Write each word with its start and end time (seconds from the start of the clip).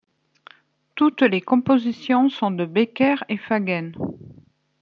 Toutes 0.95 1.21
les 1.21 1.41
compositions 1.41 2.27
sont 2.29 2.49
de 2.49 2.65
Becker 2.65 3.17
et 3.29 3.37
Fagen. 3.37 3.91